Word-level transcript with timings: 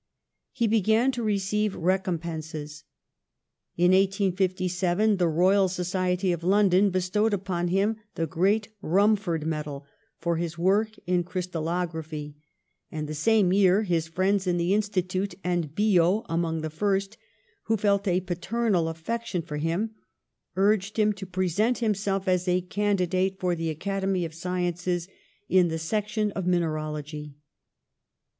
He 0.51 0.65
began 0.65 1.11
to 1.11 1.21
receive 1.21 1.75
rec 1.75 2.05
ompenses. 2.05 2.85
In 3.77 3.91
1857 3.91 5.17
the 5.17 5.27
Royal 5.27 5.67
Society 5.67 6.31
of 6.31 6.43
Lon 6.43 6.69
don 6.69 6.89
bestowed 6.89 7.35
upon 7.35 7.67
him 7.67 7.97
the 8.15 8.25
great 8.25 8.69
Rumford 8.81 9.45
medal 9.45 9.85
for 10.17 10.37
his 10.37 10.57
work 10.57 10.89
in 11.05 11.23
crystalography, 11.23 12.33
and 12.91 13.07
the 13.07 13.13
same 13.13 13.53
year 13.53 13.83
his 13.83 14.07
friends 14.07 14.47
in 14.47 14.57
the 14.57 14.73
Institute, 14.73 15.35
and 15.43 15.75
Biot 15.75 16.23
among 16.27 16.61
the 16.61 16.71
first, 16.71 17.17
who 17.65 17.77
felt 17.77 18.07
a 18.07 18.21
paternal 18.21 18.89
affection 18.89 19.43
for 19.43 19.57
him, 19.57 19.91
urged 20.55 20.97
him 20.97 21.13
to 21.13 21.27
present 21.27 21.77
himself 21.77 22.27
as 22.27 22.47
a 22.47 22.61
can 22.61 22.97
didate 22.97 23.39
for 23.39 23.53
the 23.53 23.69
Academy 23.69 24.25
of 24.25 24.33
Sciences 24.33 25.07
in 25.47 25.67
the 25.67 25.77
sec 25.77 26.07
tion 26.07 26.31
of 26.31 26.47
mineralogy. 26.47 27.35